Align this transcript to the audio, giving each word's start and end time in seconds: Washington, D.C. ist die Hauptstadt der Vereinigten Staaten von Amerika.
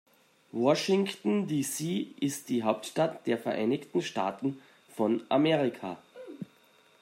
Washington, 0.53 1.45
D.C. 1.45 2.15
ist 2.19 2.49
die 2.49 2.63
Hauptstadt 2.63 3.27
der 3.27 3.37
Vereinigten 3.37 4.01
Staaten 4.01 4.59
von 4.95 5.23
Amerika. 5.29 5.99